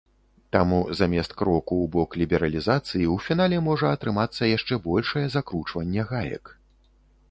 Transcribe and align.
Таму 0.55 0.77
замест 1.01 1.35
кроку 1.41 1.73
ў 1.77 1.85
бок 1.97 2.17
лібералізацыі 2.23 3.03
ў 3.13 3.29
фінале 3.29 3.63
можа 3.69 3.93
атрымацца 4.01 4.53
яшчэ 4.57 4.83
большае 4.91 5.27
закручванне 5.39 6.13
гаек. 6.15 6.57